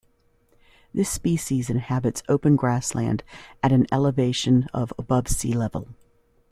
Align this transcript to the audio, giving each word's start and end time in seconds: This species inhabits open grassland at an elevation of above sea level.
This 0.95 1.11
species 1.11 1.69
inhabits 1.69 2.23
open 2.27 2.55
grassland 2.55 3.23
at 3.61 3.71
an 3.71 3.85
elevation 3.91 4.67
of 4.73 4.91
above 4.97 5.27
sea 5.27 5.53
level. 5.53 5.89